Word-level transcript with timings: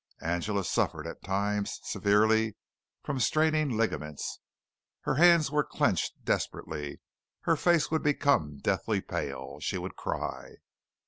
Angela 0.21 0.63
suffered 0.65 1.05
at 1.05 1.23
times 1.23 1.79
severely 1.83 2.55
from 3.03 3.19
straining 3.19 3.77
ligaments. 3.77 4.39
Her 5.01 5.13
hands 5.13 5.51
were 5.51 5.63
clenched 5.63 6.25
desperately, 6.25 6.99
her 7.41 7.55
face 7.55 7.91
would 7.91 8.01
become 8.01 8.57
deathly 8.57 9.01
pale. 9.01 9.59
She 9.59 9.77
would 9.77 9.95
cry. 9.95 10.55